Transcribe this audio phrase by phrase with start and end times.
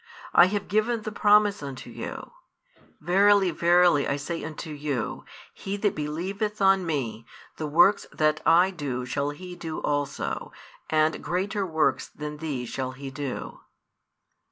[0.33, 2.31] I have given the promise unto you:
[3.01, 7.23] Verily, verily I say unto you, He that believeth on Me,
[7.57, 10.51] the works that I do shall he do also;
[10.89, 13.59] and greater works than these shall he do.